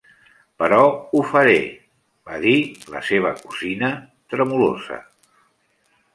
[0.61, 0.77] "Però
[1.17, 1.59] ho faré",
[2.31, 2.55] va dir
[2.95, 3.93] la seva cosina,
[4.37, 5.01] tremolosa.